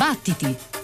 [0.00, 0.79] Battiti!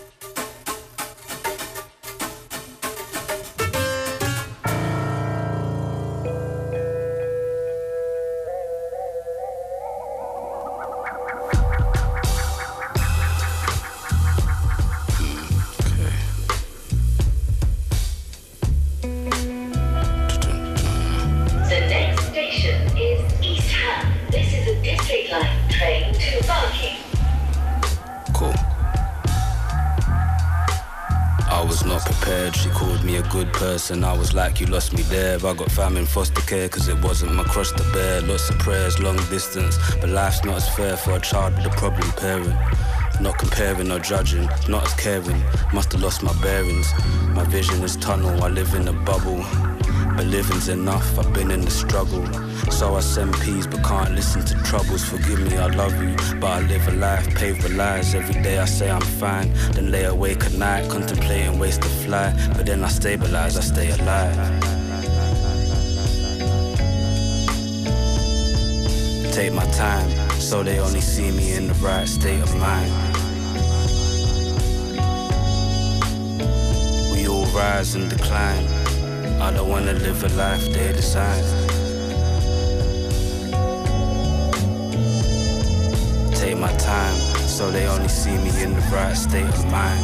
[33.87, 34.05] Person.
[34.05, 35.37] I was like, you lost me there.
[35.37, 38.21] I got fam in foster care, cause it wasn't my cross to bear.
[38.23, 41.71] Lots of prayers, long distance, but life's not as fair for a child with a
[41.71, 42.57] problem parent.
[43.21, 45.41] Not comparing or judging, not as caring.
[45.73, 46.93] Must have lost my bearings.
[47.31, 49.45] My vision is tunnel, I live in a bubble.
[50.16, 52.25] But living's enough, I've been in the struggle.
[52.70, 55.05] So I send peace, but can't listen to troubles.
[55.05, 58.14] Forgive me, I love you, but I live a life paved with lies.
[58.14, 62.33] Every day I say I'm fine, then lay awake at night, contemplating ways to fly.
[62.56, 64.37] But then I stabilize, I stay alive.
[69.34, 70.09] Take my time,
[70.41, 72.91] so they only see me in the right state of mind.
[77.12, 78.75] We all rise and decline.
[79.39, 81.45] I don't wanna live a life they design.
[86.34, 87.15] Take my time,
[87.56, 90.01] so they only see me in the right state of mind.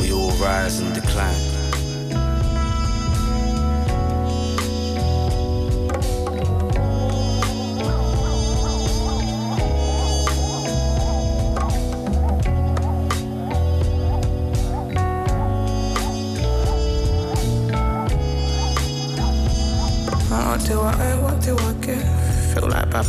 [0.00, 1.51] We all rise and decline.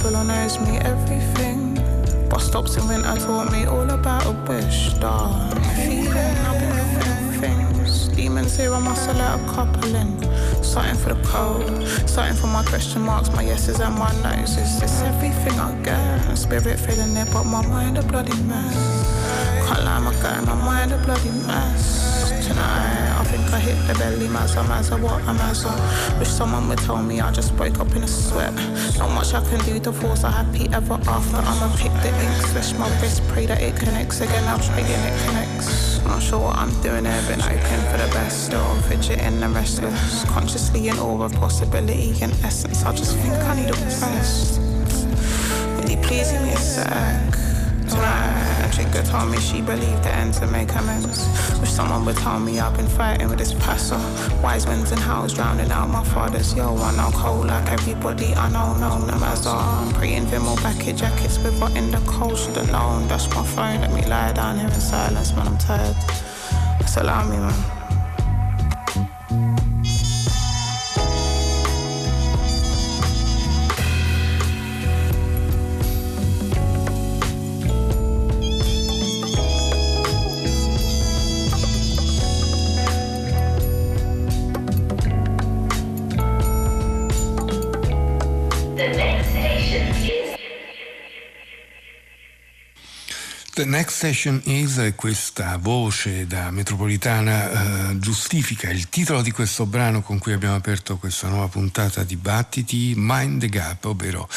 [0.04, 1.76] Babylon owes me everything.
[2.28, 4.92] Bus stops in winter taught me all about a wish.
[4.96, 8.10] Dark feeling, I've been feeling things.
[8.10, 10.22] Demons here, I must let a couple in.
[10.62, 14.58] Something for the cold, something for my question marks, my yeses and my no's.
[14.58, 16.36] It's this everything I get?
[16.36, 18.76] Spirit feeling it, but my mind a bloody mess.
[19.68, 22.46] Can't lie, my guy, my mind a bloody mess.
[22.46, 25.72] Tonight, think I hit the belly, mazza, mazza, what a mazza.
[26.20, 28.54] Wish someone would tell me I just broke up in a sweat.
[29.00, 31.38] Not much I can do, divorce, a happy ever after.
[31.38, 34.44] I'ma pick the ink, slash my wrist, pray that it connects again.
[34.48, 36.00] I'm praying it connects.
[36.06, 38.46] Not sure what I'm doing here, been open for the best.
[38.46, 40.26] Still fidgeting and restless.
[40.26, 42.84] Consciously in awe of possibility and essence.
[42.84, 44.60] I just think I need a rest.
[45.80, 47.43] Really pleasing me a sec.
[48.74, 51.28] Trigger told me she believed the end to make amends.
[51.60, 54.00] Wish someone would tell me I've been fighting with this passer.
[54.42, 56.76] Wise winds and howls drowning out my father's yo.
[56.78, 60.98] I know cold like everybody I know, known them as I'm preying Vimo back in
[60.98, 63.08] jackets with what in the cold should've known.
[63.08, 65.48] That's my phone, let me lie down here in silence, man.
[65.48, 65.96] I'm tired.
[66.80, 67.83] Just allow me, man.
[93.66, 100.18] Next Station Is, questa voce da metropolitana eh, giustifica il titolo di questo brano con
[100.18, 104.28] cui abbiamo aperto questa nuova puntata di Battiti, Mind the Gap, ovvero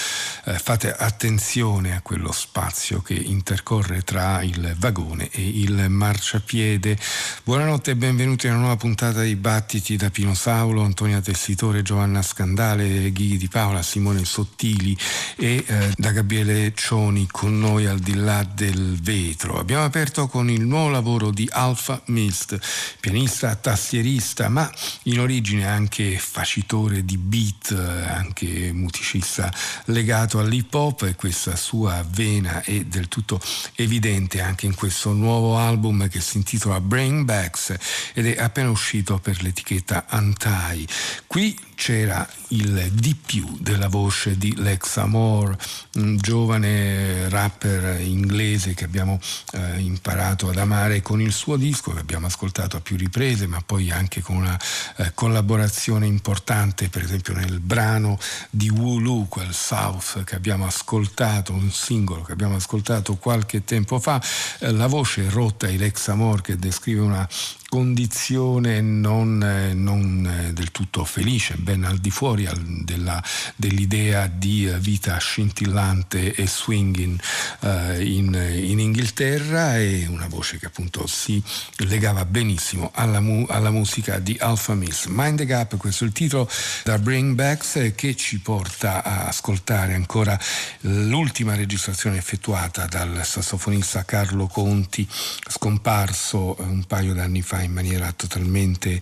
[0.45, 6.99] eh, fate attenzione a quello spazio che intercorre tra il vagone e il marciapiede.
[7.43, 12.23] Buonanotte e benvenuti a una nuova puntata di Battiti da Pino Saulo, Antonia Tessitore, Giovanna
[12.23, 14.97] Scandale, Ghighi di Paola, Simone Sottili
[15.37, 19.59] e eh, da Gabriele Cioni con noi al di là del vetro.
[19.59, 22.59] Abbiamo aperto con il nuovo lavoro di Alpha Mist,
[23.01, 24.71] pianista, tastierista, ma
[25.05, 29.53] in origine anche facitore di beat, anche musicista
[29.87, 33.41] legato all'hip hop e questa sua vena è del tutto
[33.77, 37.75] evidente anche in questo nuovo album che si intitola Brain Backs
[38.13, 40.87] ed è appena uscito per l'etichetta Antai.
[41.27, 45.55] Qui c'era il di più della voce di Lex Amor,
[45.97, 49.21] un giovane rapper inglese che abbiamo
[49.53, 53.63] eh, imparato ad amare con il suo disco che abbiamo ascoltato a più riprese, ma
[53.65, 54.59] poi anche con una
[54.97, 58.19] eh, collaborazione importante, per esempio nel brano
[58.49, 64.21] di Wulu, quel South che abbiamo ascoltato, un singolo che abbiamo ascoltato qualche tempo fa,
[64.61, 67.29] eh, la voce rotta di Lex Amor che descrive una
[67.69, 69.39] condizione non,
[69.75, 72.49] non, del tutto felice, ben al di fuori
[72.85, 73.23] della,
[73.57, 77.21] dell'idea di vita scintillante e swinging
[77.61, 81.43] uh, in, in, Inghilterra e una voce che appunto si
[81.79, 85.07] legava benissimo alla, mu- alla musica di Alpha Mills.
[85.07, 86.49] Mind the Gap, questo è il titolo
[86.85, 90.39] da Bring Backs che ci porta a ascoltare ancora
[90.81, 95.07] l'ultima registrazione effettuata dal sassofonista Carlo Conti,
[95.49, 99.01] scomparso un paio d'anni fa in maniera totalmente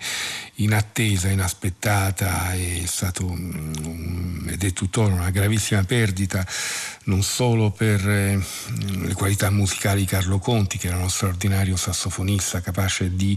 [0.57, 6.47] inattesa, inaspettata, è stato ed è tuttora una gravissima perdita
[7.05, 8.39] non solo per eh,
[9.03, 13.37] le qualità musicali di Carlo Conti, che era uno straordinario sassofonista capace di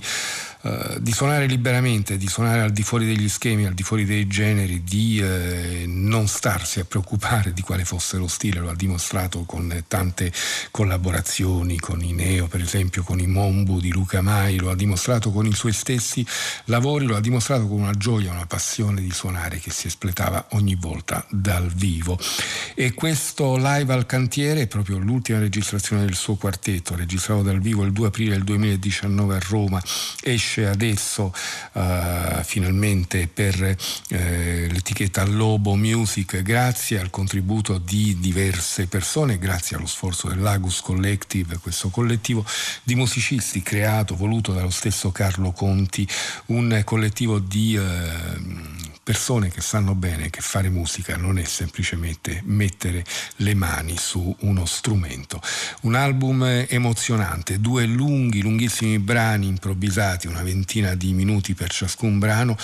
[0.67, 4.25] eh, di suonare liberamente, di suonare al di fuori degli schemi, al di fuori dei
[4.27, 9.43] generi, di eh, non starsi a preoccupare di quale fosse lo stile, lo ha dimostrato
[9.43, 10.31] con tante
[10.71, 15.31] collaborazioni, con i Neo per esempio, con i Mombu di Luca Mai, lo ha dimostrato
[15.31, 16.25] con i suoi stessi
[16.65, 20.75] lavori, lo ha dimostrato con una gioia, una passione di suonare che si espletava ogni
[20.75, 22.17] volta dal vivo.
[22.73, 27.91] E questo live al cantiere proprio l'ultima registrazione del suo quartetto, registrato dal vivo il
[27.91, 29.83] 2 aprile del 2019 a Roma,
[30.21, 31.33] esce adesso
[31.73, 31.81] uh,
[32.43, 40.27] finalmente per eh, l'etichetta Lobo Music grazie al contributo di diverse persone, grazie allo sforzo
[40.27, 42.45] del Lagus Collective, questo collettivo
[42.83, 46.07] di musicisti creato, voluto dallo stesso Carlo Conti,
[46.47, 53.05] un collettivo di eh, persone che sanno bene che fare musica non è semplicemente mettere
[53.37, 55.41] le mani su uno strumento.
[55.83, 62.57] Un album emozionante, due lunghi, lunghissimi brani improvvisati, una ventina di minuti per ciascun brano.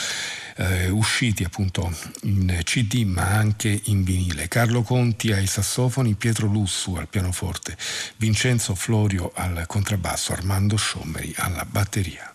[0.57, 1.89] Eh, usciti appunto
[2.23, 4.49] in CD ma anche in vinile.
[4.49, 7.77] Carlo Conti ai sassofoni, Pietro Lussu al pianoforte,
[8.17, 12.32] Vincenzo Florio al contrabbasso, Armando Sciommeri alla batteria.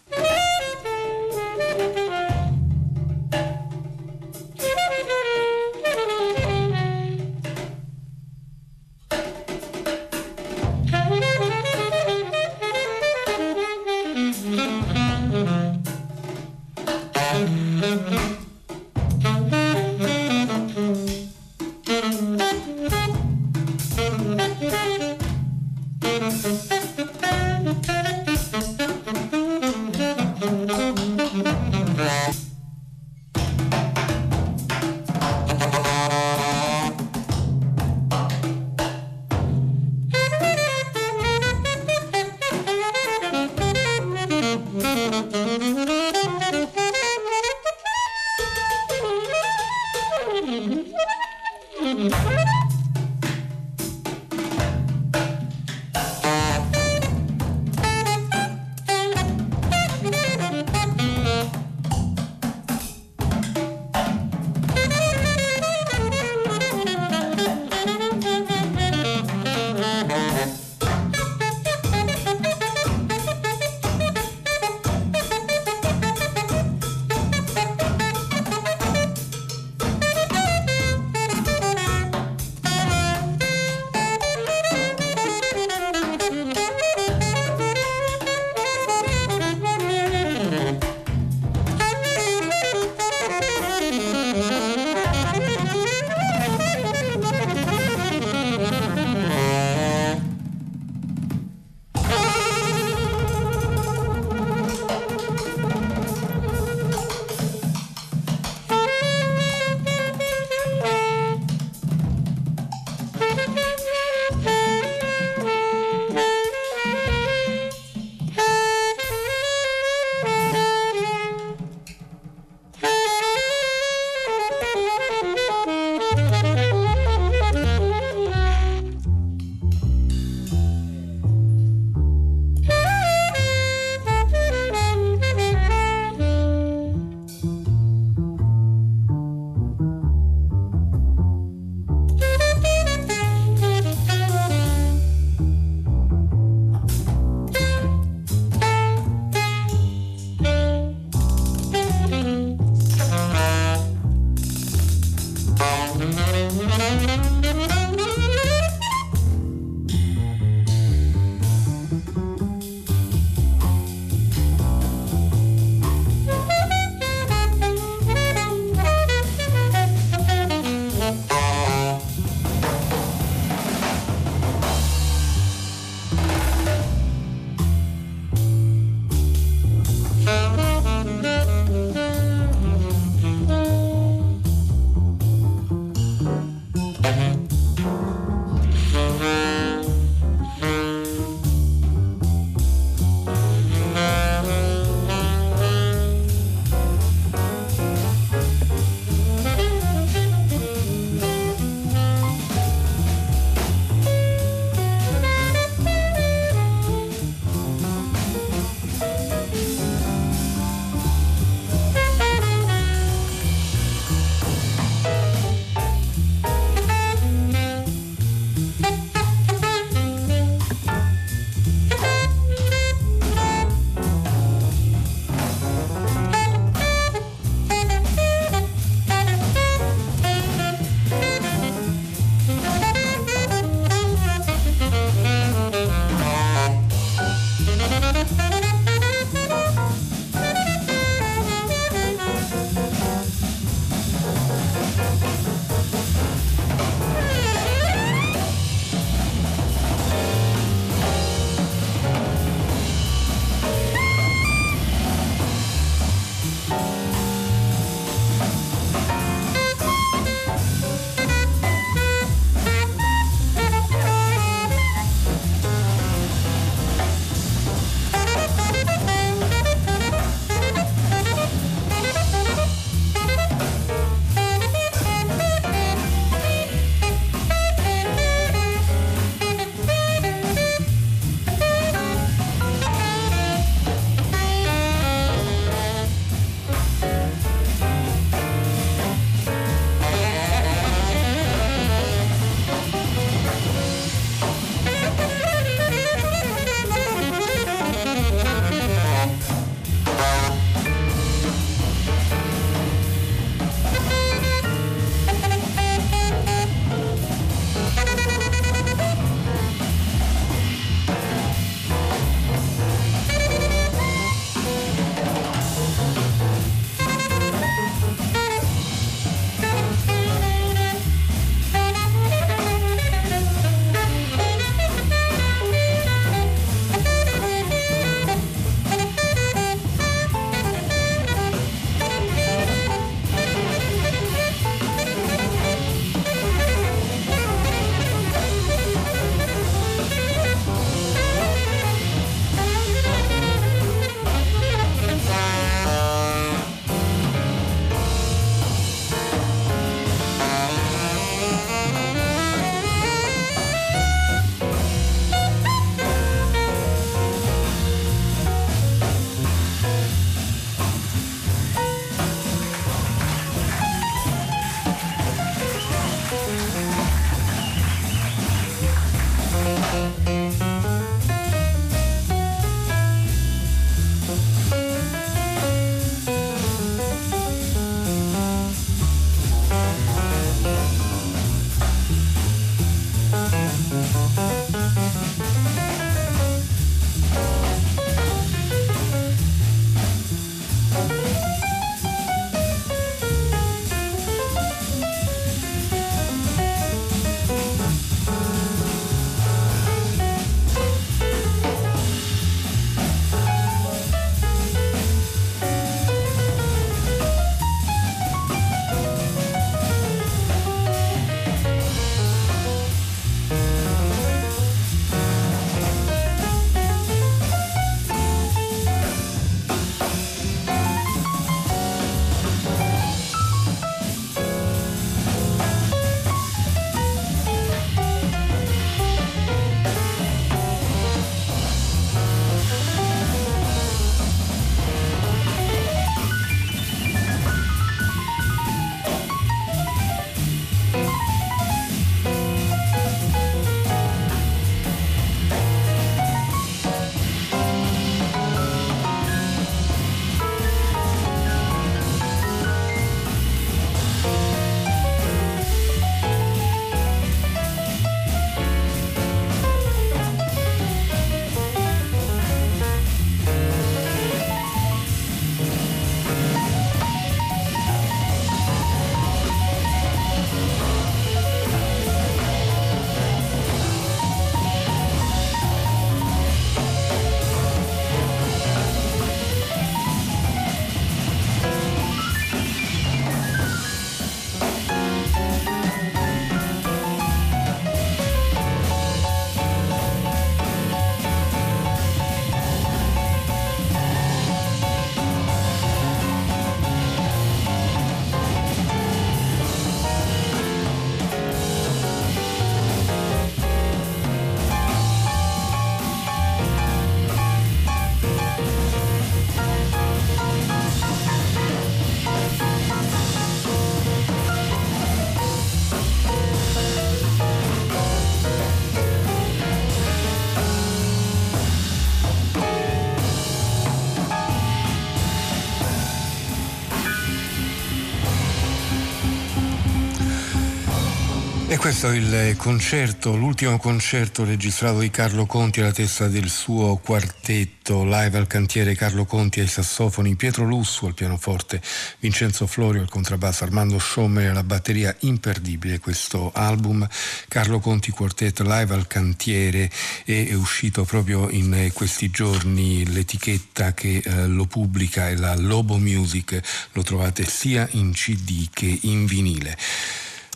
[531.88, 538.05] Questo è il concerto, l'ultimo concerto registrato di Carlo Conti alla testa del suo quartetto.
[538.05, 541.81] Live al cantiere Carlo Conti ai sassofoni, Pietro Lusso al pianoforte,
[542.18, 547.09] Vincenzo Florio al contrabbasso, Armando Schommer alla batteria, imperdibile questo album.
[547.49, 549.90] Carlo Conti Quartet live al cantiere
[550.27, 553.07] è uscito proprio in questi giorni.
[553.07, 556.61] L'etichetta che eh, lo pubblica è la Lobo Music,
[556.92, 559.75] lo trovate sia in CD che in vinile.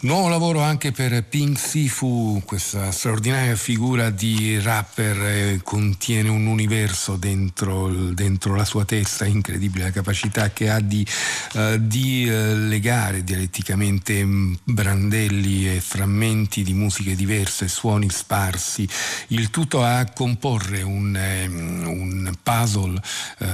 [0.04, 7.14] Nuovo lavoro anche per Pink Sifu, questa straordinaria figura di rapper eh, contiene un universo
[7.14, 11.06] dentro, dentro, la sua testa, incredibile la capacità che ha di,
[11.52, 18.88] uh, di uh, legare dialetticamente mm, brandelli e frammenti di musiche diverse, suoni sparsi,
[19.28, 21.16] il tutto a comporre un,
[21.46, 23.00] um, un puzzle
[23.38, 23.46] uh,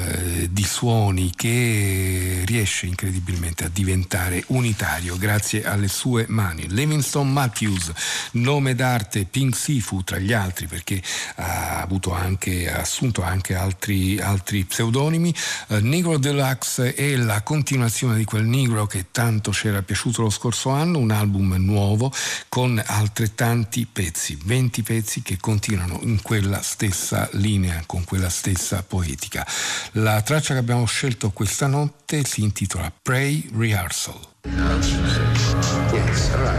[0.49, 6.37] di suoni che riesce incredibilmente a diventare unitario grazie alle sue mani.
[6.69, 7.91] Livingston Matthews,
[8.33, 11.03] nome d'arte Pink Sifu tra gli altri perché
[11.37, 15.35] ha, anche, ha assunto anche altri, altri pseudonimi.
[15.69, 20.71] Uh, Negro Deluxe è la continuazione di quel Negro che tanto c'era piaciuto lo scorso
[20.71, 22.13] anno, un album nuovo
[22.49, 29.47] con altrettanti pezzi, 20 pezzi che continuano in quella stessa linea, con quella stessa poetica.
[29.93, 34.37] La traccia che abbiamo scelto questa notte si intitola Pray Rehearsal.
[34.45, 36.55] Yes, all right.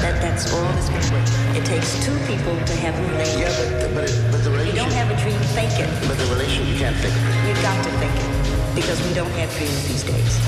[0.00, 1.60] That, that's all that's been waiting.
[1.60, 3.52] It takes two people to have a relationship.
[3.52, 4.72] Yeah, but, but, it, but the relationship...
[4.72, 5.92] You don't have a dream, fake it.
[6.08, 7.20] But the relationship, you can't fake it.
[7.44, 8.32] You've got to fake it.
[8.72, 10.40] Because we don't have dreams these days.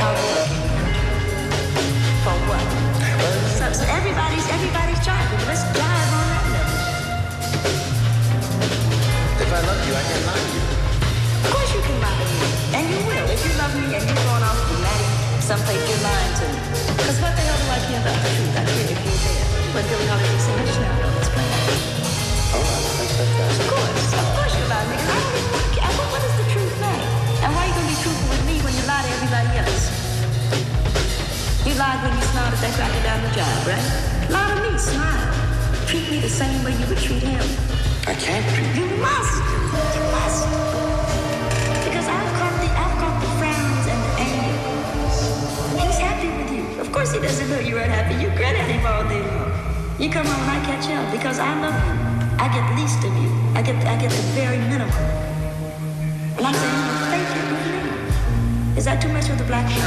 [0.00, 0.16] How?
[2.24, 2.64] For what?
[3.60, 5.28] So, so everybody's, everybody's trying.
[5.44, 6.80] Let's drive on that level.
[9.36, 10.64] If I love you, I can to you.
[11.44, 12.48] Of course you can to me.
[12.72, 13.26] And you will.
[13.28, 14.69] If you love me and you're going off
[15.50, 16.62] someplace you're lying to me.
[16.94, 18.54] Because what the hell do I care about the truth?
[18.54, 19.46] I care if you're there.
[19.74, 21.58] But Billie Holiday sing a tune on this planet.
[22.54, 23.58] Oh, that's fantastic.
[23.58, 24.14] Of course.
[24.14, 24.94] Of course you lie to.
[24.94, 25.90] I don't care.
[25.98, 27.02] What, what is the truth name?
[27.42, 29.50] And why are you going to be truthful with me when you lie to everybody
[29.58, 29.84] else?
[31.66, 33.86] You lied when you smiled at that cracker down the job, right?
[34.30, 35.34] Lie to me, smile.
[35.90, 37.42] Treat me the same way you would treat him.
[38.06, 38.86] I can't treat you.
[38.86, 39.34] You must.
[39.98, 40.46] You must.
[41.90, 43.30] Because I've caught the, I've caught the
[47.00, 48.12] course he doesn't know you're unhappy.
[48.22, 49.48] You grin at him all day long.
[49.98, 51.94] You come home and I catch hell because I love you.
[52.36, 53.30] I get the least of you.
[53.56, 55.00] I get I get the very minimum.
[56.36, 56.80] And I'm saying,
[57.12, 58.76] thank you with me.
[58.76, 59.80] Is that too much of the black man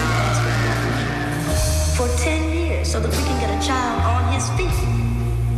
[1.94, 2.08] for?
[2.08, 4.80] For 10 years so that we can get a child on his feet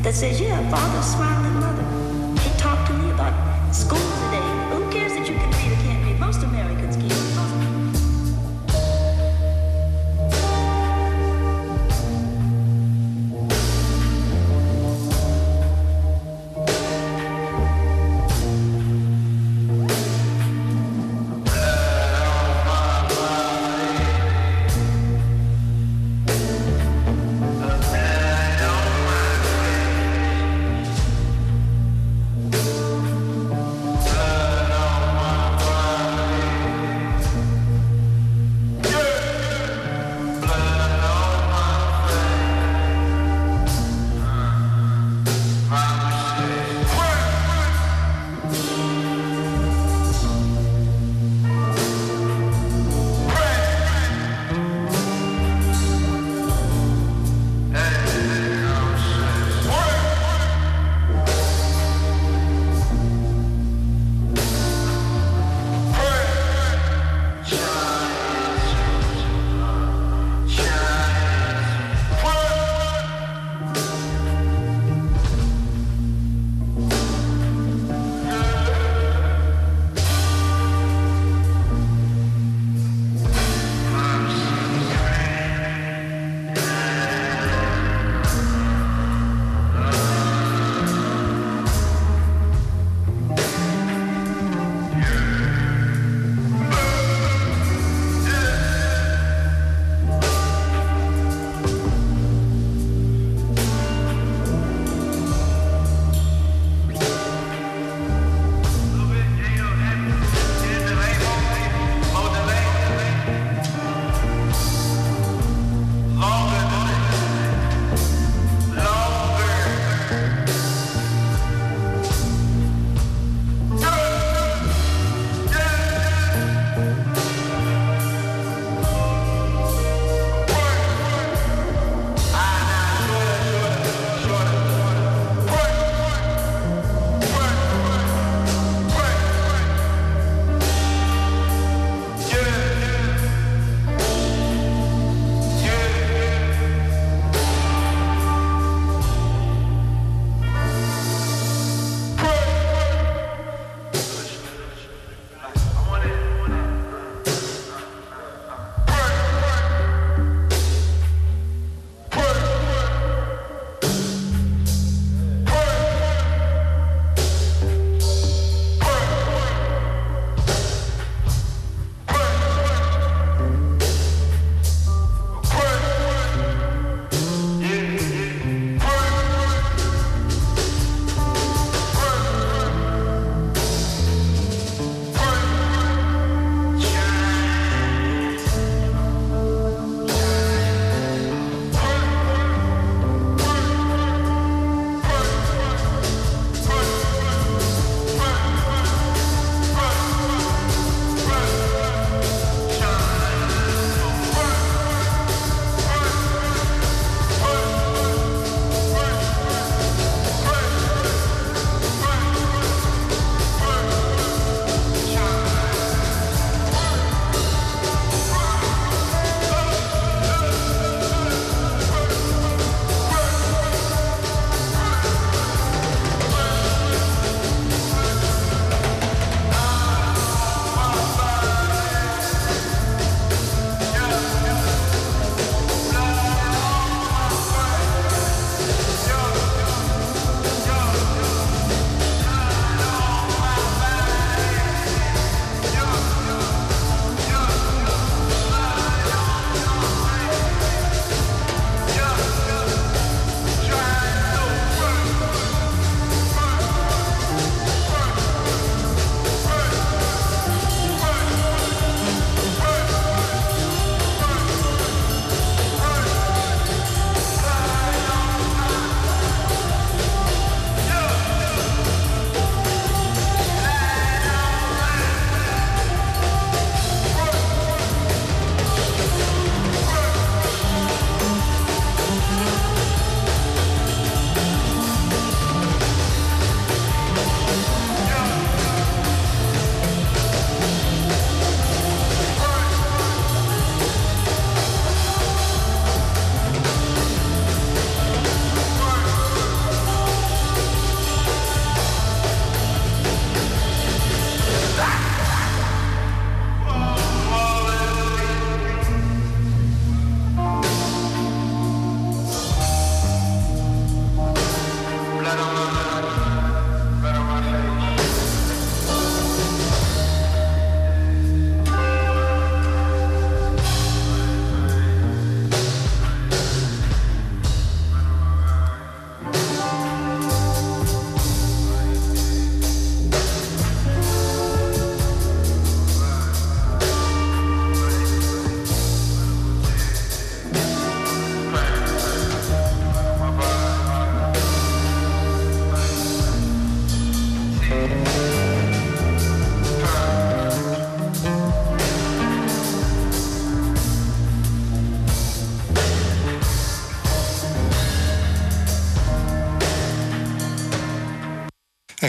[0.04, 1.88] that says, yeah, father, smiling mother.
[2.44, 3.34] He talked to me about
[3.74, 4.15] school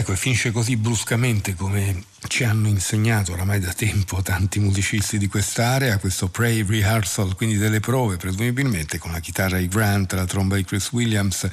[0.07, 5.27] Ecco, e finisce così bruscamente come ci hanno insegnato oramai da tempo tanti musicisti di
[5.27, 10.55] quest'area, questo Pray Rehearsal, quindi delle prove, presumibilmente con la chitarra di Grant, la tromba
[10.55, 11.49] di Chris Williams,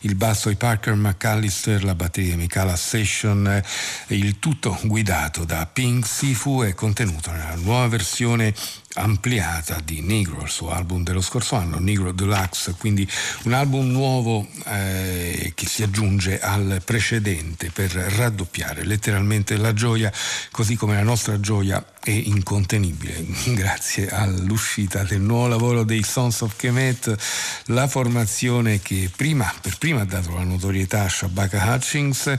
[0.00, 3.62] il basso di Parker McAllister, la batteria di Mikala Session,
[4.08, 8.54] il tutto guidato da Pink Sifu e contenuto nella nuova versione
[8.98, 13.08] ampliata di Negro, il suo album dello scorso anno, Negro Deluxe, quindi
[13.44, 20.12] un album nuovo eh, che si aggiunge al precedente per raddoppiare letteralmente la gioia,
[20.50, 23.22] così come la nostra gioia è incontenibile.
[23.52, 27.14] Grazie all'uscita del nuovo lavoro dei Sons of Kemet,
[27.66, 32.38] la formazione che prima, per prima ha dato la notorietà a Shabaka Hutchings,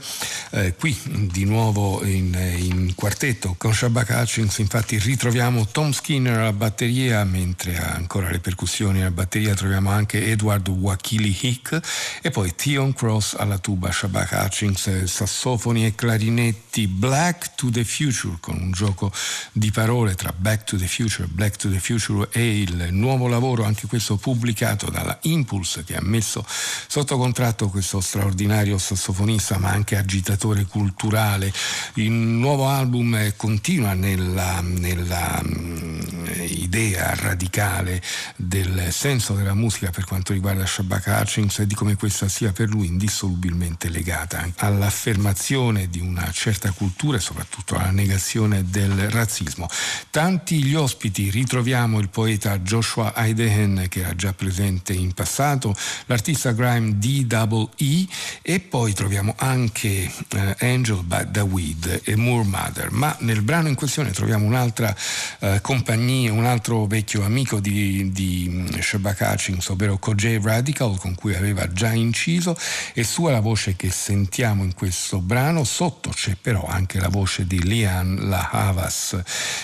[0.52, 0.98] eh, qui
[1.32, 7.78] di nuovo in, in, quartetto con Shabaka Hutchings infatti ritroviamo Tom Skinner alla batteria, mentre
[7.78, 11.80] ha ancora le percussioni alla batteria troviamo anche Edward Wakili Hick
[12.24, 18.38] e poi Theon Cross alla tuba, Shabaka Hutchings, sassofoni e clarinetti, Black to the Future
[18.40, 19.12] con un gioco
[19.59, 23.65] di parole tra Back to the Future, Black to the Future e il nuovo lavoro,
[23.65, 29.98] anche questo pubblicato dalla Impulse che ha messo sotto contratto questo straordinario sassofonista ma anche
[29.98, 31.52] agitatore culturale.
[31.95, 36.00] Il nuovo album continua nella, nella mm,
[36.48, 38.02] idea radicale
[38.38, 42.69] del senso della musica per quanto riguarda Shabaka Hutchins e di come questa sia per
[42.69, 49.68] lui indissolubilmente legata all'affermazione di una certa cultura e soprattutto alla negazione del razzismo razzismo.
[50.12, 56.52] Tanti gli ospiti, ritroviamo il poeta Joshua Aidehen che era già presente in passato, l'artista
[56.52, 58.08] grime D.E.E
[58.42, 64.12] e poi troviamo anche eh, Angel Dawid e Moore Mother, ma nel brano in questione
[64.12, 64.96] troviamo un'altra
[65.40, 71.16] eh, compagnia, un altro vecchio amico di, di mm, Shabaka Hutchins, ovvero Kojay Radical con
[71.16, 72.58] cui aveva già inciso
[72.94, 77.46] e sua la voce che sentiamo in questo brano, sotto c'è però anche la voce
[77.46, 79.22] di Lian Lahavas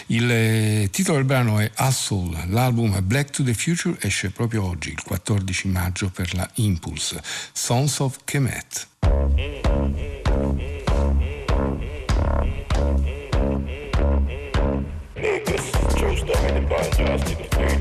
[0.07, 4.89] il eh, titolo del brano è Hustle, l'album Black to the Future esce proprio oggi,
[4.89, 7.21] il 14 maggio per la Impulse,
[7.53, 8.87] Sons of Kemet.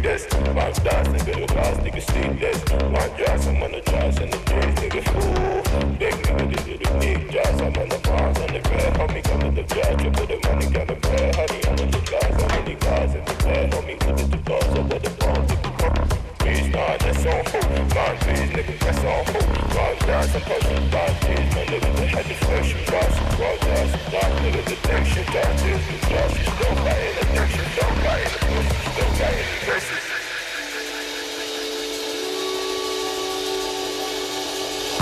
[0.05, 0.27] this.
[0.55, 2.59] Bounce dance, nigga, look ass, nigga, see this.
[2.93, 5.97] One jazz, I'm on the jazz and the place, nigga, fool.
[5.99, 8.93] Big nigga, this is big jazz, I'm on the bars on the crib.
[9.01, 11.35] Homie, come with the jazz, put the money, got the bread.
[11.35, 13.73] Honey, I'm on the jazz, I'm on the guys in the bed.
[13.73, 16.09] Homie, put it to bars, over the bars, nigga, come.
[16.45, 17.89] Bitch, nah, that's on hold.
[17.97, 19.49] Mind, bitch, nigga, that's on hold.
[19.75, 23.27] Bounce dance, I'm posting five days, man, nigga, the head is fresh, you bounce, you
[23.41, 27.13] bounce, dance, dance, nigga, the thing, shit, dance, this, you dance, you don't buy it,
[27.17, 30.14] the thing, shit, don't buy it, the pussy, this is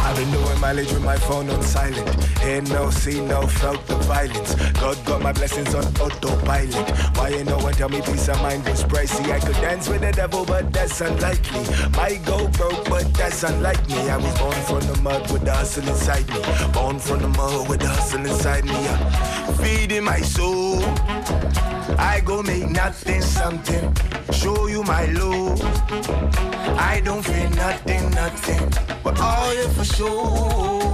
[0.04, 2.24] I've been doing mileage with my phone on silent.
[2.40, 4.54] Hear no, see no, felt the violence.
[4.72, 6.90] God got my blessings on autopilot.
[7.16, 9.30] Why ain't no one tell me peace of mind was pricey?
[9.30, 11.64] I could dance with the devil, but that's unlikely.
[11.96, 14.10] Might go broke, but that's unlike me.
[14.10, 16.40] I was born from the mud with the hustle inside me.
[16.72, 18.72] Born from the mud with the hustle inside me.
[18.72, 19.52] Yeah.
[19.62, 20.82] Feeding my soul.
[21.98, 23.94] I go make nothing something.
[24.32, 25.60] Show you my love.
[26.78, 28.72] I don't feel nothing, nothing.
[29.04, 30.92] But all here for sure.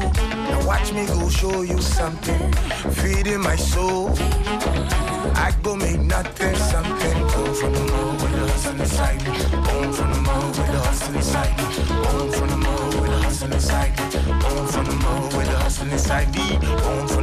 [0.51, 2.53] Now watch me go show you something.
[2.99, 4.11] Feeding my soul.
[5.35, 7.19] I go make nothing something.
[7.33, 9.33] Born from the mud with the hustle inside me.
[9.67, 11.65] Born from the mud with the hustle inside me.
[12.03, 14.05] Born from the mud with the hustle inside me.
[14.43, 16.59] Born from the mud with the hustle inside me.
[16.83, 17.23] Born from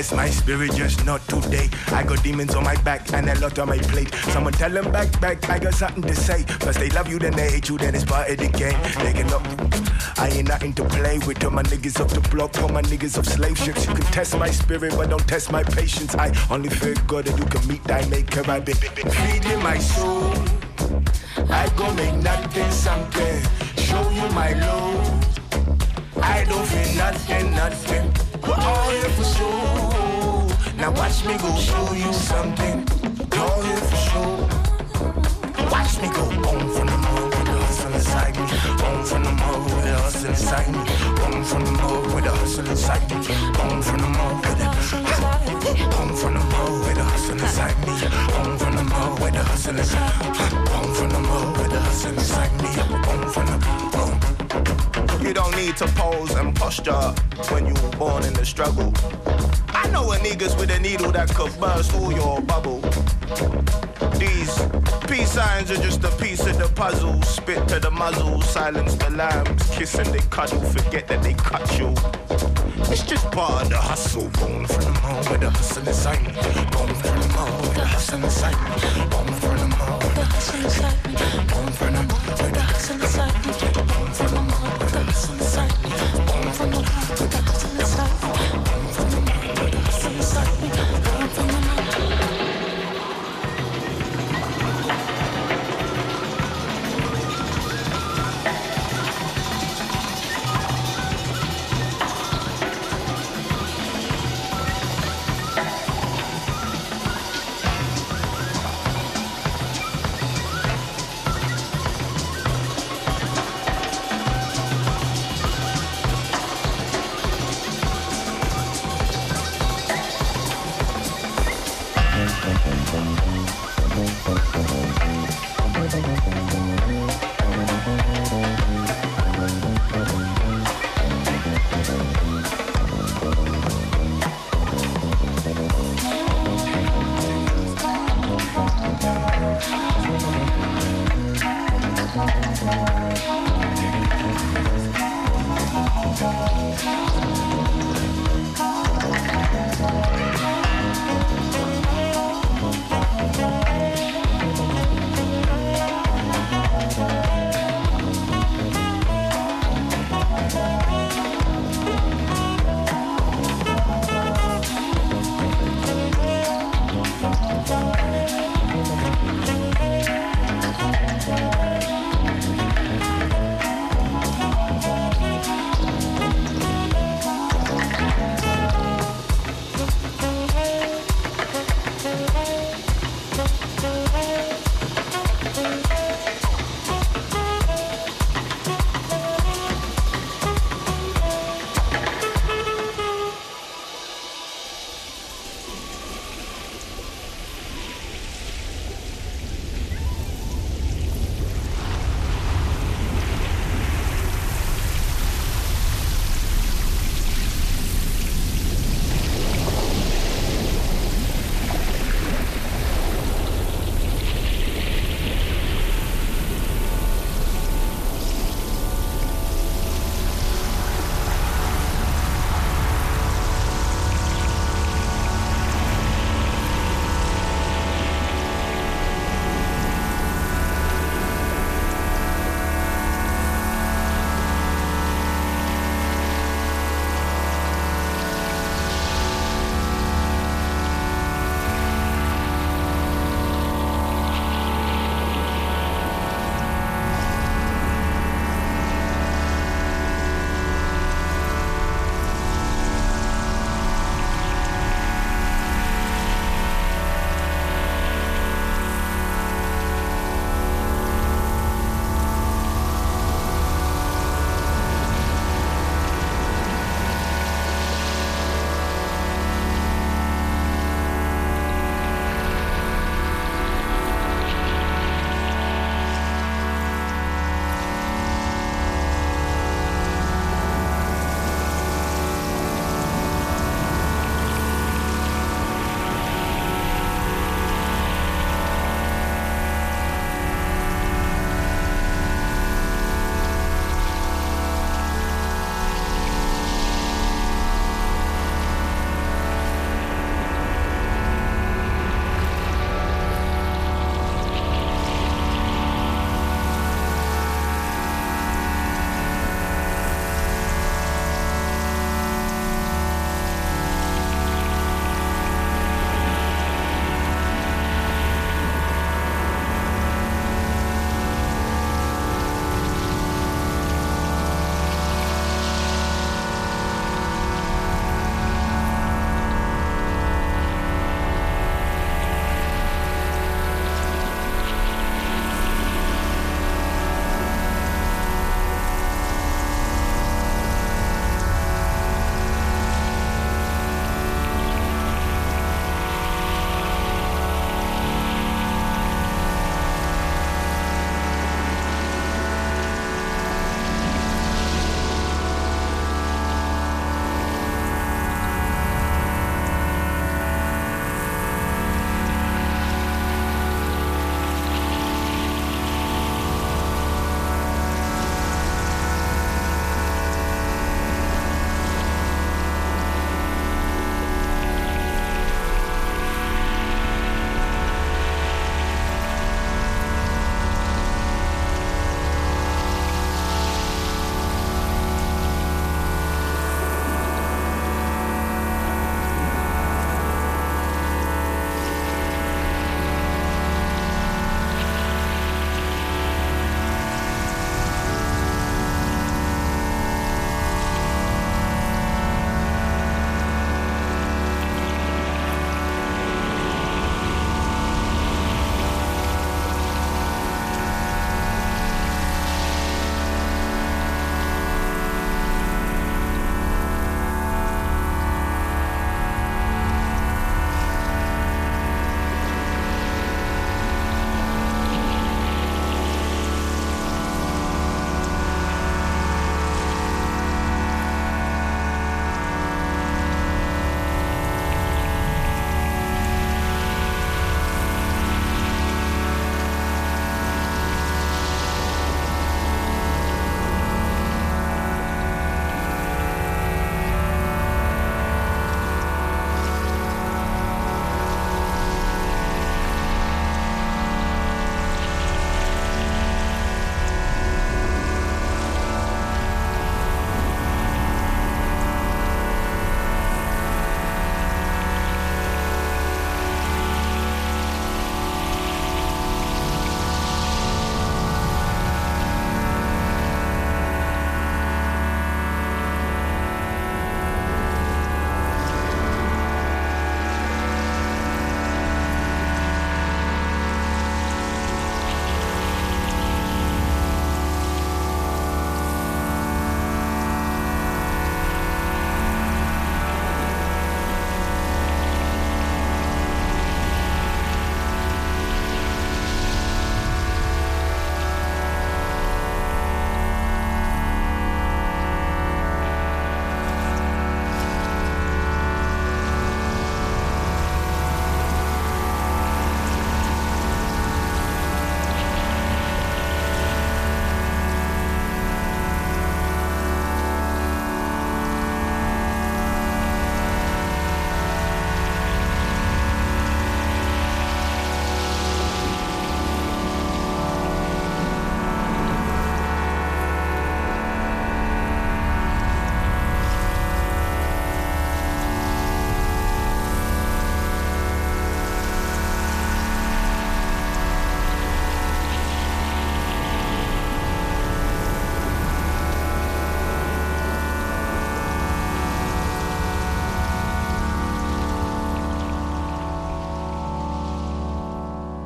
[0.00, 1.68] Test my spirit, just not today.
[1.88, 4.10] I got demons on my back and a lot on my plate.
[4.32, 6.42] Someone tell them back, back, I got something to say.
[6.44, 8.80] First they love you, then they hate you, then it's part of the game.
[9.04, 9.42] They can look.
[10.18, 11.44] I ain't nothing to play with.
[11.44, 13.86] All my niggas off the block, all my niggas off slave ships.
[13.86, 16.14] You can test my spirit, but don't test my patience.
[16.14, 18.40] I only fear God that you can meet thy maker.
[18.50, 20.32] I've been, been, been feeding my soul.
[21.50, 23.42] I go make nothing something.
[23.76, 25.30] Show you my love.
[26.22, 28.30] I don't feel nothing, nothing.
[28.42, 29.89] We're all for show.
[30.80, 32.88] Now watch me go show you something.
[33.38, 34.48] All here for show.
[35.70, 38.44] Watch me go on from the mud with the hustle inside me.
[38.88, 40.78] On from the mud with the hustle inside me.
[41.26, 43.16] On from the mud with the hustle inside me.
[43.60, 44.64] On from the mud with the
[46.00, 47.92] On from the mud with the hustle inside me.
[48.40, 50.28] On from the mud with the hustle inside me.
[50.72, 52.68] On from the mud with the hustle inside me.
[52.80, 53.56] On from the
[53.98, 54.79] on.
[55.20, 57.14] You don't need to pose and posture
[57.52, 58.92] when you were born in the struggle.
[59.68, 62.80] I know a niggas with a needle that could burst all your bubble.
[64.18, 64.52] These
[65.06, 67.20] peace signs are just a piece of the puzzle.
[67.22, 69.68] Spit to the muzzle, silence the lambs.
[69.70, 71.94] Kiss and they cuddle, forget that they cut you.
[72.90, 74.28] It's just part of the hustle.
[74.40, 76.32] Born from the mall where the hustle inside me.
[76.72, 79.04] Born from the mall where the hustle inside me.
[79.10, 81.12] Born from the mall where the hustle inside me.
[81.52, 83.29] Born from the mall where the hustle inside me.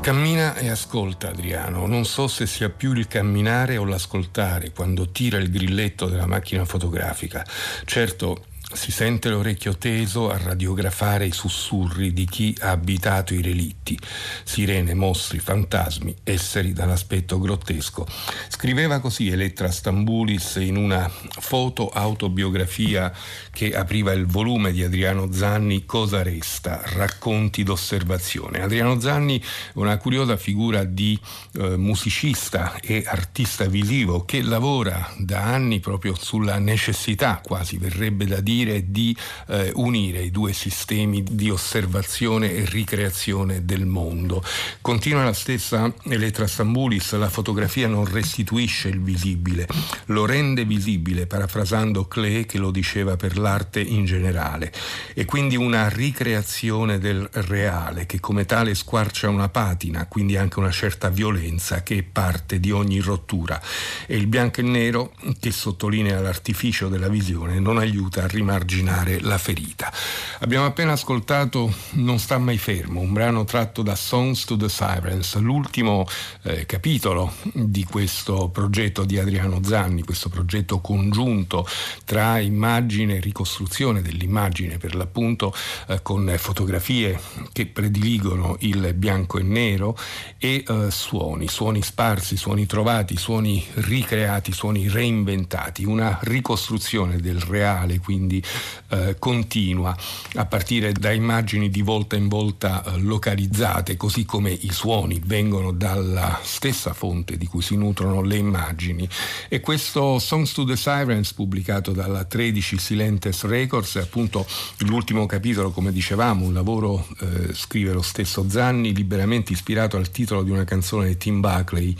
[0.05, 5.38] Cammina e ascolta Adriano, non so se sia più il camminare o l'ascoltare quando tira
[5.38, 7.42] il grilletto della macchina fotografica.
[7.86, 8.44] Certo,
[8.75, 13.99] si sente l'orecchio teso a radiografare i sussurri di chi ha abitato i relitti,
[14.43, 18.07] sirene, mostri, fantasmi, esseri dall'aspetto grottesco.
[18.49, 21.11] Scriveva così Elettra Stambulis in una
[21.41, 23.12] foto autobiografia
[23.51, 26.83] che apriva il volume di Adriano Zanni Cosa resta?
[26.85, 28.61] Racconti d'osservazione.
[28.61, 29.45] Adriano Zanni è
[29.75, 31.18] una curiosa figura di
[31.53, 38.41] eh, musicista e artista visivo che lavora da anni proprio sulla necessità, quasi verrebbe da
[38.41, 39.16] dire, dire di
[39.48, 44.42] eh, unire i due sistemi di osservazione e ricreazione del mondo.
[44.80, 49.68] Continua la stessa Elettra Stambulis, la fotografia non restituisce il visibile,
[50.06, 54.72] lo rende visibile, parafrasando Klee che lo diceva per l'arte in generale,
[55.12, 60.70] e quindi una ricreazione del reale che come tale squarcia una patina, quindi anche una
[60.70, 63.60] certa violenza che è parte di ogni rottura.
[64.06, 69.20] E il bianco e nero che sottolinea l'artificio della visione non aiuta a rimanere rimarginare
[69.20, 69.92] la ferita.
[70.40, 75.36] Abbiamo appena ascoltato Non sta mai fermo, un brano tratto da Songs to the Sirens,
[75.36, 76.07] l'ultimo
[76.42, 81.66] eh, capitolo di questo progetto di Adriano Zanni, questo progetto congiunto
[82.05, 85.55] tra immagine e ricostruzione dell'immagine per l'appunto
[85.88, 87.18] eh, con fotografie
[87.52, 89.96] che prediligono il bianco e nero
[90.38, 97.98] e eh, suoni, suoni sparsi, suoni trovati, suoni ricreati, suoni reinventati, una ricostruzione del reale
[97.98, 98.43] quindi
[98.88, 99.97] eh, continua
[100.34, 105.72] a partire da immagini di volta in volta eh, localizzate, così come i suoni vengono
[105.72, 109.09] dalla stessa fonte di cui si nutrono le immagini.
[109.49, 114.47] E questo Songs to the Sirens, pubblicato dalla 13 Silentes Records, è appunto
[114.78, 120.42] l'ultimo capitolo, come dicevamo, un lavoro, eh, scrive lo stesso Zanni, liberamente ispirato al titolo
[120.42, 121.97] di una canzone di Tim Buckley.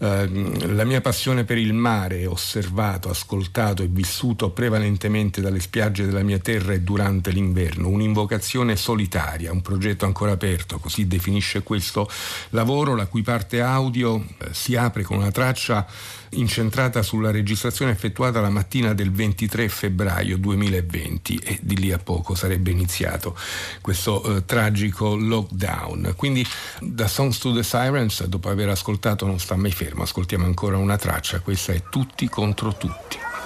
[0.00, 6.22] Ehm, la mia passione per il mare, osservato, ascoltato e vissuto prevalentemente dalle spiagge della
[6.22, 12.08] mia terra e durante l'inverno, un'invocazione solitaria, un progetto ancora aperto, così definisce questo
[12.50, 15.84] lavoro, la cui parte audio eh, si apre con una traccia
[16.30, 22.34] incentrata sulla registrazione effettuata la mattina del 23 febbraio 2020 e di lì a poco
[22.34, 23.36] sarebbe iniziato
[23.80, 26.14] questo eh, tragico lockdown.
[26.16, 26.46] Quindi
[26.80, 30.96] da Songs to the Sirens, dopo aver ascoltato Non sta mai fermo, ascoltiamo ancora una
[30.96, 33.37] traccia, questa è Tutti contro tutti.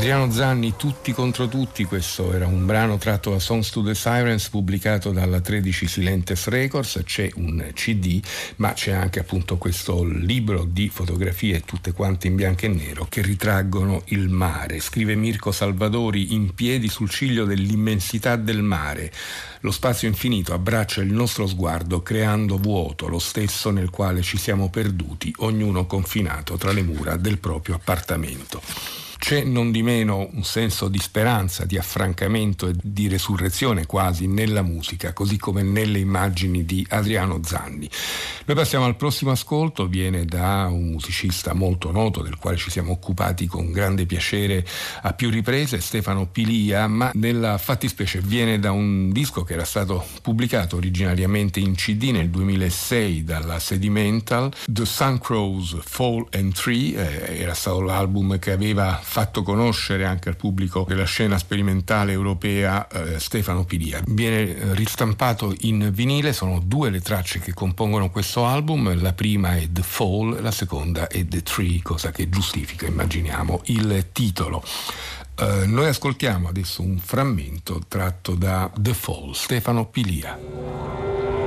[0.00, 4.48] Adriano Zanni, Tutti contro tutti, questo era un brano tratto da Songs to the Sirens
[4.48, 8.18] pubblicato dalla 13 Silentes Records, c'è un CD
[8.56, 13.20] ma c'è anche appunto questo libro di fotografie tutte quante in bianco e nero che
[13.20, 14.80] ritraggono il mare.
[14.80, 19.12] Scrive Mirko Salvadori in piedi sul ciglio dell'immensità del mare.
[19.60, 24.70] Lo spazio infinito abbraccia il nostro sguardo creando vuoto, lo stesso nel quale ci siamo
[24.70, 28.99] perduti, ognuno confinato tra le mura del proprio appartamento.
[29.20, 34.62] C'è non di meno un senso di speranza, di affrancamento e di resurrezione quasi nella
[34.62, 37.88] musica, così come nelle immagini di Adriano Zanni.
[38.46, 42.92] Noi passiamo al prossimo ascolto, viene da un musicista molto noto del quale ci siamo
[42.92, 44.66] occupati con grande piacere
[45.02, 50.02] a più riprese, Stefano Pilia, ma nella fattispecie viene da un disco che era stato
[50.22, 57.38] pubblicato originariamente in CD nel 2006 dalla Sedimental, The Sun Crows Fall and Tree, eh,
[57.38, 63.18] era stato l'album che aveva fatto conoscere anche al pubblico della scena sperimentale europea eh,
[63.18, 64.00] Stefano Pilia.
[64.06, 69.56] Viene eh, ristampato in vinile, sono due le tracce che compongono questo album, la prima
[69.56, 74.62] è The Fall, la seconda è The Tree, cosa che giustifica, immaginiamo, il titolo.
[75.40, 81.39] Uh, noi ascoltiamo adesso un frammento tratto da The Fall, Stefano Pilia.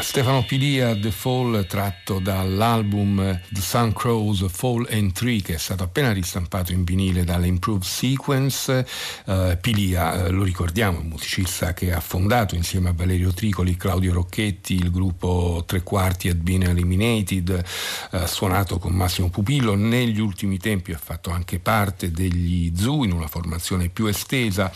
[0.00, 5.82] Stefano Pilia, The Fall, tratto dall'album The Sun Crows Fall and Tree, che è stato
[5.82, 8.86] appena ristampato in vinile dall'Improved Sequence.
[9.26, 13.76] Uh, Pilia, uh, lo ricordiamo, è un musicista che ha fondato insieme a Valerio Tricoli,
[13.76, 17.64] Claudio Rocchetti, il gruppo Tre Quarti Had Been Eliminated,
[18.10, 23.04] ha uh, suonato con Massimo Pupillo, negli ultimi tempi ha fatto anche parte degli Zoo
[23.04, 24.70] in una formazione più estesa,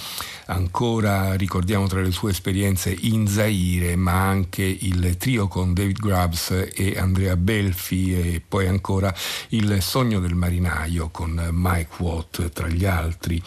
[0.47, 6.71] ancora ricordiamo tra le sue esperienze in Zaire, ma anche il trio con David Grubbs
[6.75, 9.15] e Andrea Belfi e poi ancora
[9.49, 13.43] Il sogno del marinaio con Mike Watt tra gli altri.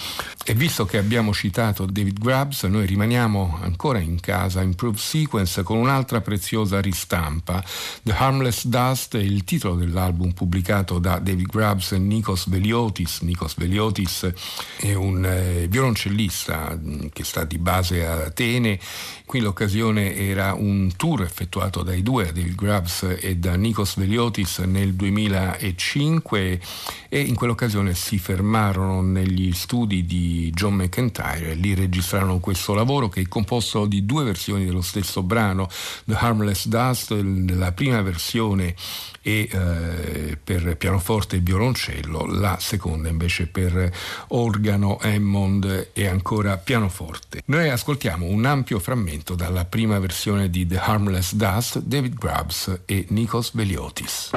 [0.45, 5.77] E visto che abbiamo citato David Grubbs, noi rimaniamo ancora in casa Improved Sequence con
[5.77, 7.63] un'altra preziosa ristampa.
[8.03, 13.21] The Harmless Dust è il titolo dell'album pubblicato da David Grubbs e Nikos Veliotis.
[13.21, 14.31] Nikos Veliotis
[14.77, 18.79] è un eh, violoncellista mm, che sta di base a Atene.
[19.25, 24.59] Qui l'occasione era un tour effettuato effettuato dai due, David Grubbs e da Nikos Veliotis
[24.59, 26.59] nel 2005
[27.07, 33.07] e in quell'occasione si fermarono negli studi di John McIntyre e lì registrarono questo lavoro
[33.07, 35.69] che è composto di due versioni dello stesso brano,
[36.03, 38.75] The Harmless Dust, la prima versione
[39.21, 43.91] e eh, per pianoforte e violoncello, la seconda invece per
[44.27, 47.41] organo, Hammond e ancora pianoforte.
[47.45, 51.44] Noi ascoltiamo un ampio frammento dalla prima versione di The Harmless Dust,
[51.79, 54.31] David Grubbs e Nikos Veliotis.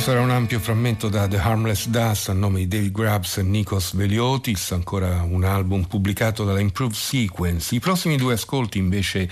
[0.00, 3.42] Questo era un ampio frammento da The Harmless Dust a nome di David Grubbs e
[3.42, 7.74] Nikos Veliotis, ancora un album pubblicato dalla Improved Sequence.
[7.74, 9.28] I prossimi due ascolti invece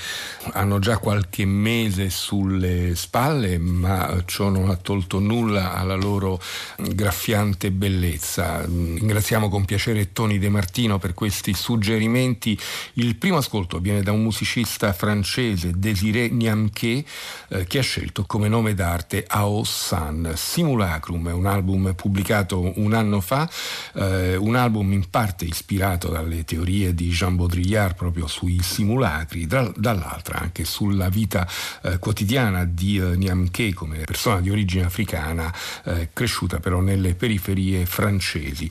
[0.53, 6.39] hanno già qualche mese sulle spalle, ma ciò non ha tolto nulla alla loro
[6.77, 8.63] graffiante bellezza.
[8.67, 12.59] Ringraziamo con piacere Tony De Martino per questi suggerimenti.
[12.95, 17.07] Il primo ascolto viene da un musicista francese, Désiré Niamquet,
[17.49, 20.35] eh, che ha scelto come nome d'arte Ao San
[20.69, 23.49] Simulacrum, un album pubblicato un anno fa,
[23.95, 29.73] eh, un album in parte ispirato dalle teorie di Jean Baudrillard proprio sui simulacri, dal,
[29.75, 31.49] dall'altra anche sulla vita
[31.83, 35.53] eh, quotidiana di eh, Niamke come persona di origine africana,
[35.85, 38.71] eh, cresciuta però nelle periferie francesi.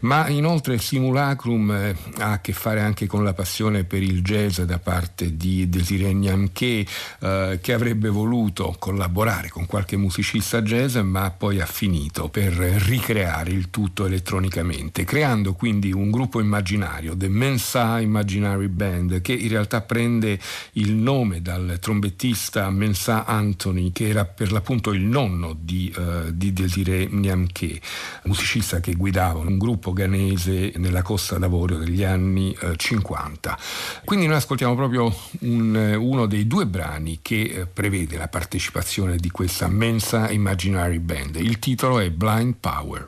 [0.00, 4.60] Ma inoltre Simulacrum eh, ha a che fare anche con la passione per il jazz
[4.60, 6.86] da parte di Desiree Niamke,
[7.20, 13.50] eh, che avrebbe voluto collaborare con qualche musicista jazz, ma poi ha finito per ricreare
[13.50, 19.80] il tutto elettronicamente, creando quindi un gruppo immaginario, The Mensa Imaginary Band, che in realtà
[19.82, 20.38] prende
[20.72, 26.52] il nome dal trombettista Mensa Anthony, che era per l'appunto il nonno di, uh, di
[26.52, 27.80] Desiree Niamke,
[28.24, 33.58] musicista che guidava un gruppo ghanese nella Costa d'Avorio degli anni uh, 50.
[34.04, 39.30] Quindi noi ascoltiamo proprio un, uno dei due brani che uh, prevede la partecipazione di
[39.30, 41.36] questa Mensa Imaginary Band band.
[41.36, 43.06] Il titolo è Blind Power.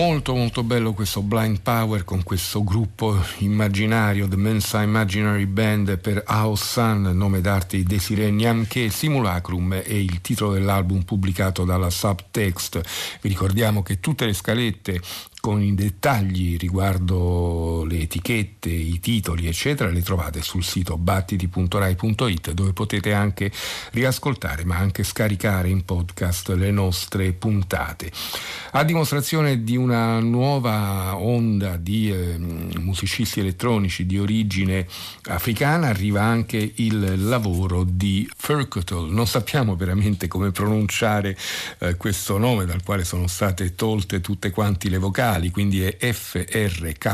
[0.00, 6.24] Molto molto bello questo Blind Power con questo gruppo immaginario, The Mensa Imaginary Band per
[6.26, 12.80] House Sun, nome d'arte Desiree Niamche, Simulacrum è il titolo dell'album pubblicato dalla Subtext.
[13.20, 15.02] Vi ricordiamo che tutte le scalette
[15.40, 22.72] con i dettagli riguardo le etichette, i titoli, eccetera, le trovate sul sito battiti.rai.it dove
[22.72, 23.50] potete anche
[23.92, 28.12] riascoltare ma anche scaricare in podcast le nostre puntate.
[28.72, 34.86] A dimostrazione di una nuova onda di eh, musicisti elettronici di origine
[35.24, 39.10] africana arriva anche il lavoro di Furkotol.
[39.10, 41.36] Non sappiamo veramente come pronunciare
[41.78, 46.12] eh, questo nome dal quale sono state tolte tutte quante le vocali vocali, quindi è
[46.12, 47.08] FRKTL.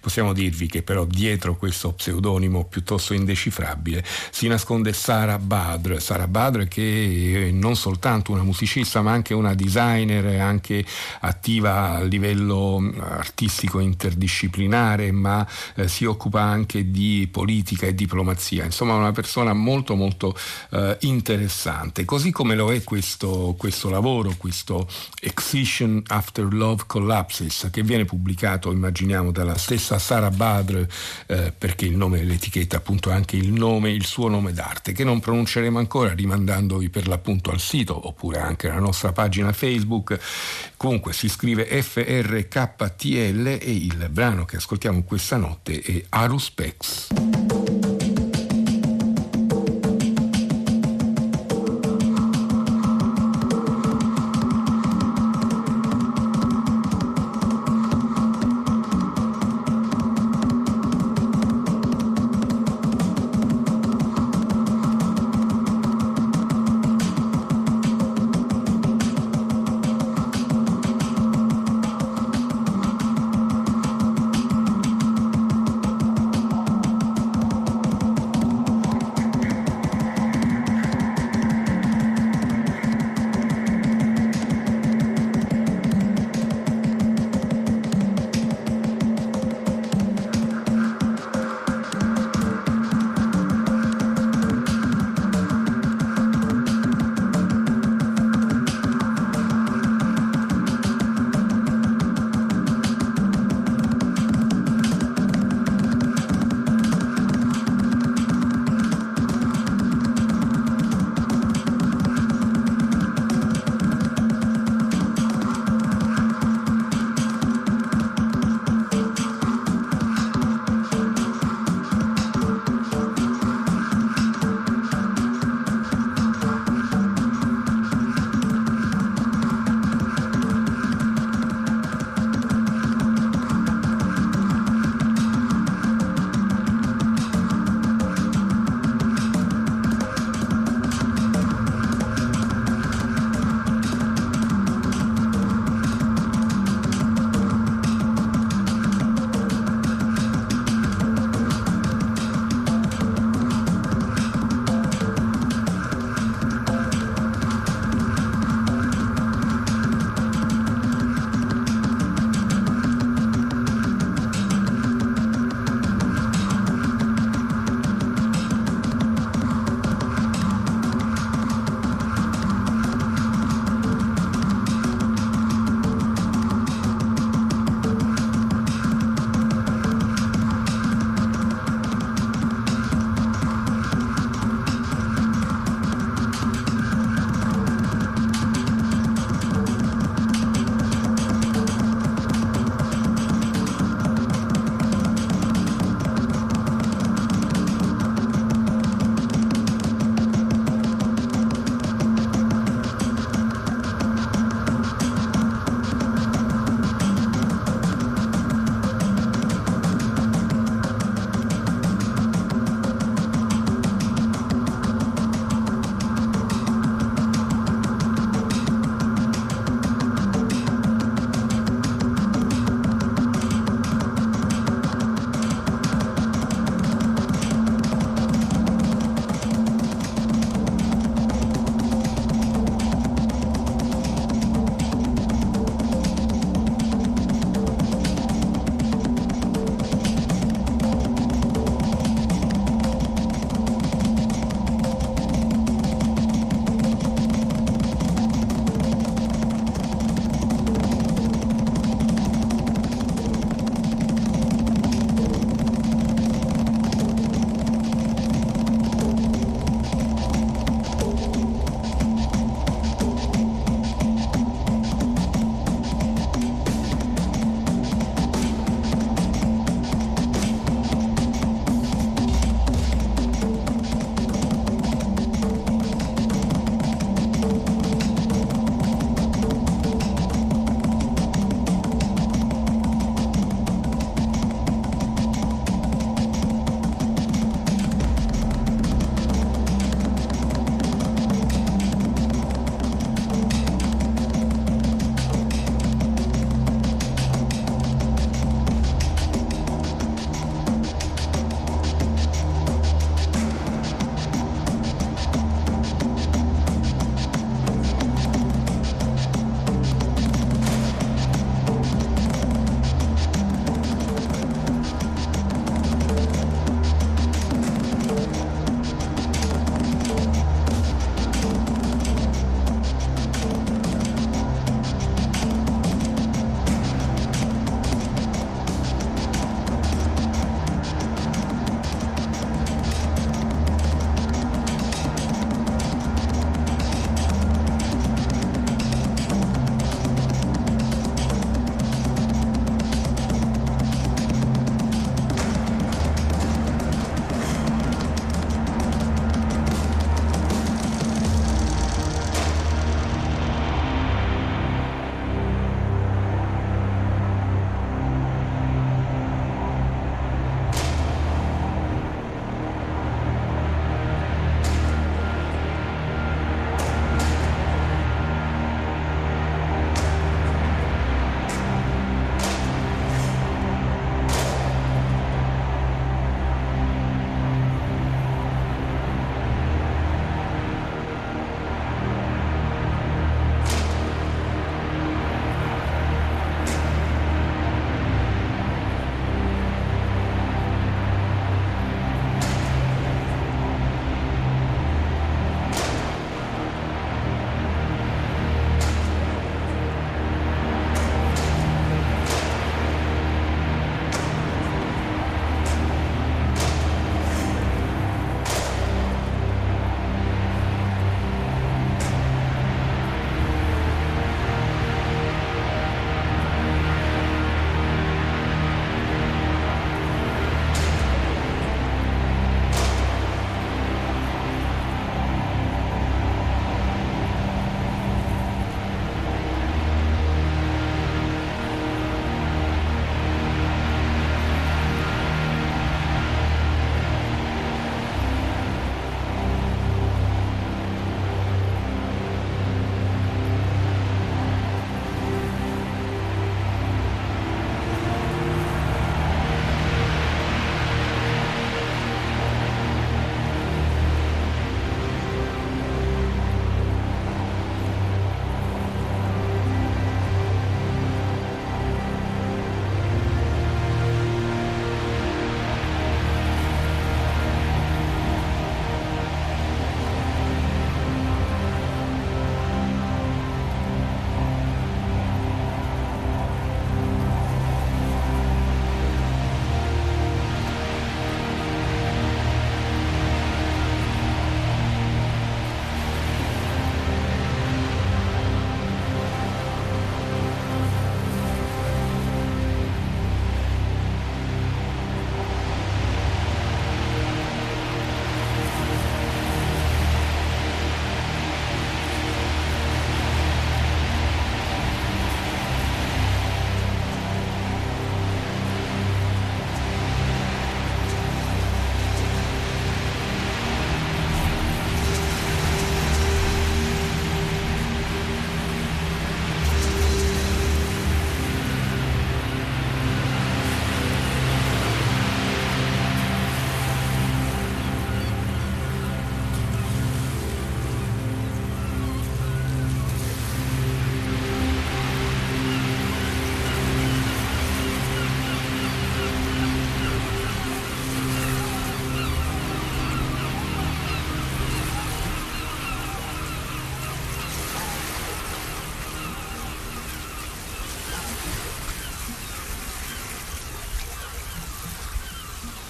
[0.00, 6.00] Possiamo dirvi che però dietro questo pseudonimo piuttosto indecifrabile si nasconde Sara Badr.
[6.00, 10.84] Sara Badr che è non soltanto una musicista ma anche una designer, anche
[11.20, 15.46] attiva a livello artistico interdisciplinare, ma
[15.76, 18.64] eh, si occupa anche di politica e diplomazia.
[18.64, 20.36] Insomma, una persona molto molto
[20.70, 22.04] eh, interessante.
[22.04, 24.86] Così come lo è questo, questo lavoro, questo
[25.20, 30.86] Excision After Love Love Collapses, che viene pubblicato, immaginiamo, dalla stessa Sara Badr,
[31.26, 35.04] eh, perché il nome dell'etichetta appunto è anche il nome, il suo nome d'arte, che
[35.04, 40.18] non pronunceremo ancora, rimandandovi per l'appunto al sito oppure anche alla nostra pagina Facebook.
[40.78, 47.43] Comunque si scrive FRKTL e il brano che ascoltiamo questa notte è Aruspex.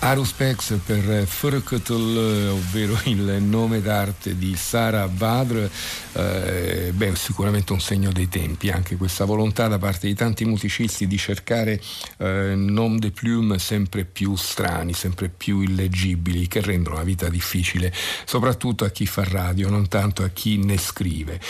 [0.05, 5.67] Aruspex per Furkutul, ovvero il nome d'arte di Sara Badr,
[6.13, 11.07] eh, beh, sicuramente un segno dei tempi, anche questa volontà da parte di tanti musicisti
[11.07, 11.81] di cercare
[12.19, 17.91] eh, nom de plume sempre più strani, sempre più illeggibili, che rendono la vita difficile,
[18.27, 21.41] soprattutto a chi fa radio, non tanto a chi ne scrive.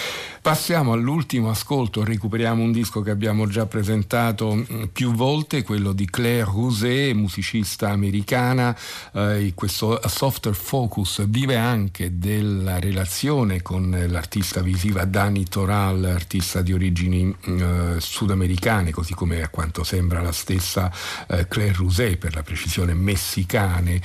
[0.41, 6.09] Passiamo all'ultimo ascolto, recuperiamo un disco che abbiamo già presentato mm, più volte, quello di
[6.09, 8.43] Claire Rousset, musicista americana.
[8.53, 16.73] Eh, questo Softer Focus vive anche della relazione con l'artista visiva Dani Toral, artista di
[16.73, 20.91] origini eh, sudamericane, così come a quanto sembra la stessa
[21.29, 24.01] eh, Claire Rousset, per la precisione messicane.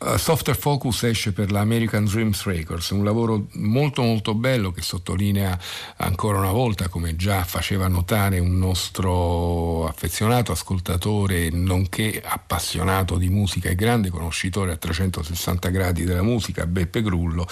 [0.00, 4.82] Uh, Softer Focus esce per la American Dreams Records, un lavoro molto molto bello che
[4.82, 5.58] sottolinea
[5.96, 13.68] ancora una volta, come già faceva notare un nostro affezionato ascoltatore, nonché appassionato di musica
[13.68, 17.46] e grande conoscitore a 360 gradi della musica, Beppe Grullo,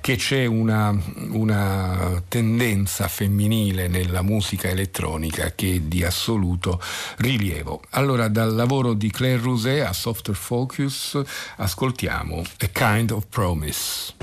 [0.00, 0.96] che c'è una,
[1.28, 6.80] una tendenza femminile nella musica elettronica che è di assoluto
[7.18, 7.82] rilievo.
[7.90, 11.20] Allora, dal lavoro di Claire Rousset a Softer Focus
[11.56, 14.14] ascoltiamo A Kind of Promise.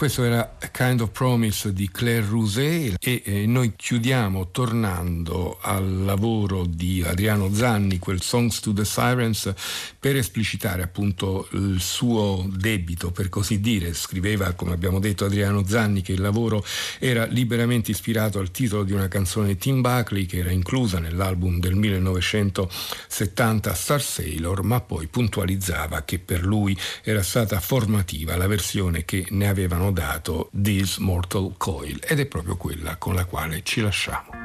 [0.00, 0.49] Questo era
[0.80, 7.52] Kind of Promise di Claire Rousset e eh, noi chiudiamo tornando al lavoro di Adriano
[7.52, 9.52] Zanni, quel Songs to the Sirens,
[9.98, 13.92] per esplicitare appunto il suo debito, per così dire.
[13.92, 16.64] Scriveva, come abbiamo detto Adriano Zanni, che il lavoro
[16.98, 21.60] era liberamente ispirato al titolo di una canzone di Tim Buckley che era inclusa nell'album
[21.60, 29.04] del 1970 Star Sailor, ma poi puntualizzava che per lui era stata formativa la versione
[29.04, 33.80] che ne avevano dato This Mortal Coil ed è proprio quella con la quale ci
[33.80, 34.38] lasciamo.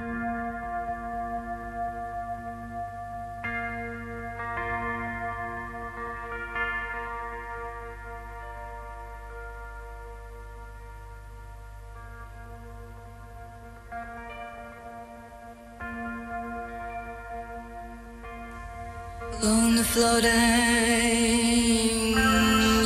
[19.93, 20.26] floating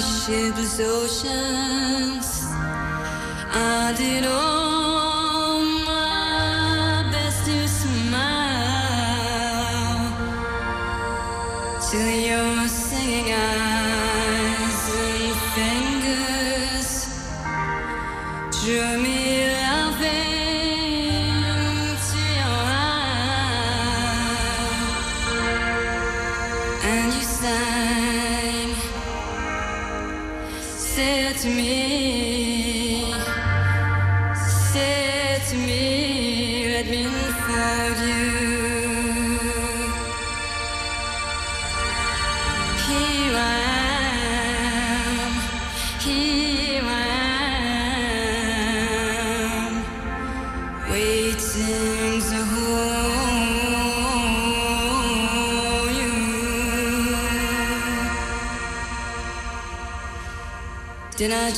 [0.02, 1.59] shipless ocean
[3.90, 4.49] I did all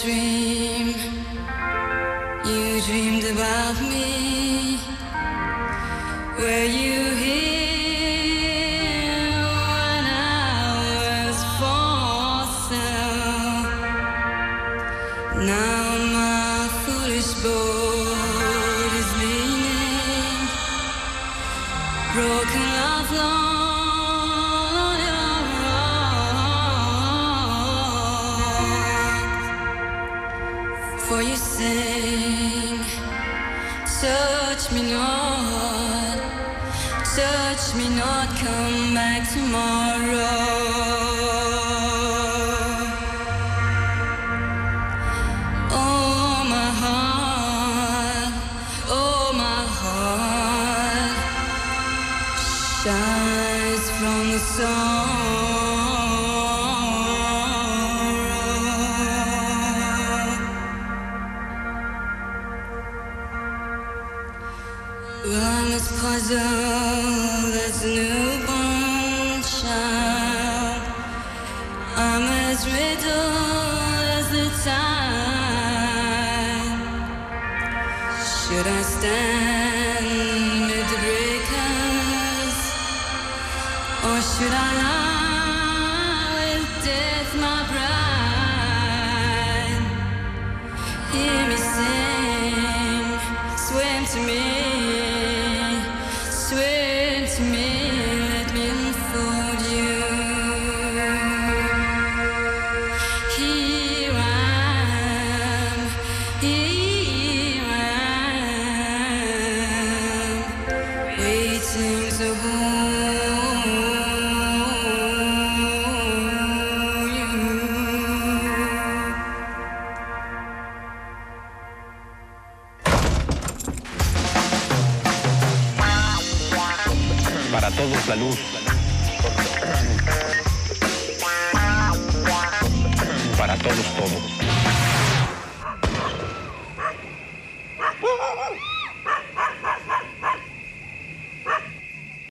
[0.01, 0.40] dream?